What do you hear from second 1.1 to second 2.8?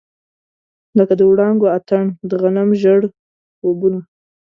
د وړانګو اتڼ، د غنم